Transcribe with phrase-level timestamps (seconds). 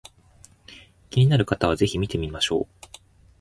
[1.11, 2.67] 気になる方は是非見てみましょう